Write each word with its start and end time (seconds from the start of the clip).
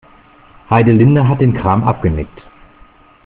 Heidelinde 0.71 1.27
hat 1.27 1.41
den 1.41 1.53
Kram 1.53 1.83
abgenickt. 1.83 2.41